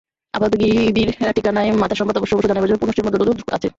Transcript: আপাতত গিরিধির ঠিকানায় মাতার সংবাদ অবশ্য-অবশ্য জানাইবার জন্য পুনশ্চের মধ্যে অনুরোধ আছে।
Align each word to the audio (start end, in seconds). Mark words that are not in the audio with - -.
আপাতত 0.33 0.53
গিরিধির 0.61 1.09
ঠিকানায় 1.35 1.69
মাতার 1.73 1.97
সংবাদ 1.97 2.15
অবশ্য-অবশ্য 2.17 2.49
জানাইবার 2.49 2.69
জন্য 2.69 2.81
পুনশ্চের 2.81 3.05
মধ্যে 3.05 3.19
অনুরোধ 3.19 3.39
আছে। 3.55 3.67